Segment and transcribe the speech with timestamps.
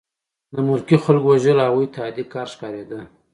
[0.53, 2.99] د ملکي خلکو وژل هغوی ته عادي کار ښکارېده